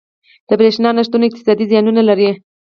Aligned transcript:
•د 0.47 0.49
برېښنا 0.59 0.89
نه 0.97 1.01
شتون 1.07 1.21
اقتصادي 1.25 1.65
زیانونه 1.71 2.01
لري. 2.09 2.29